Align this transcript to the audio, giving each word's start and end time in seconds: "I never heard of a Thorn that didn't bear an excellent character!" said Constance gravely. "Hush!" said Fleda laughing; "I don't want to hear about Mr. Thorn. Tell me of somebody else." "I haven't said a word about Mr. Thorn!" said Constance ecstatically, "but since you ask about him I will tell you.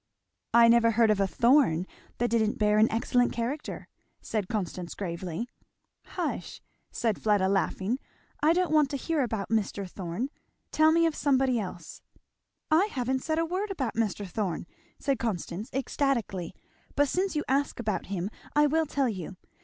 "I 0.51 0.67
never 0.67 0.89
heard 0.89 1.11
of 1.11 1.19
a 1.19 1.27
Thorn 1.27 1.85
that 2.17 2.31
didn't 2.31 2.57
bear 2.57 2.79
an 2.79 2.91
excellent 2.91 3.31
character!" 3.31 3.87
said 4.19 4.47
Constance 4.49 4.95
gravely. 4.95 5.47
"Hush!" 6.05 6.59
said 6.89 7.21
Fleda 7.21 7.47
laughing; 7.47 7.99
"I 8.41 8.53
don't 8.53 8.71
want 8.71 8.89
to 8.89 8.97
hear 8.97 9.21
about 9.21 9.49
Mr. 9.49 9.87
Thorn. 9.87 10.29
Tell 10.71 10.91
me 10.91 11.05
of 11.05 11.13
somebody 11.15 11.59
else." 11.59 12.01
"I 12.71 12.85
haven't 12.87 13.19
said 13.21 13.37
a 13.37 13.45
word 13.45 13.69
about 13.69 13.93
Mr. 13.93 14.27
Thorn!" 14.27 14.65
said 14.97 15.19
Constance 15.19 15.69
ecstatically, 15.71 16.55
"but 16.95 17.07
since 17.07 17.35
you 17.35 17.43
ask 17.47 17.79
about 17.79 18.07
him 18.07 18.31
I 18.55 18.65
will 18.65 18.87
tell 18.87 19.07
you. 19.07 19.35